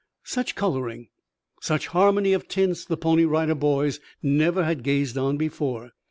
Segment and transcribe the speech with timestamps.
[0.23, 1.09] Such coloring,
[1.61, 5.91] such harmony of tints the Pony Rider Boys never had gazed on before.